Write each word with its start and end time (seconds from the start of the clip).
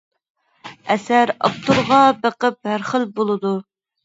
ئەسەر 0.93 1.31
ئاپتورغا 1.33 1.99
بېقىپ 2.25 2.59
ھەر 2.71 2.89
خىل 2.89 3.07
بولىدۇ. 3.23 3.55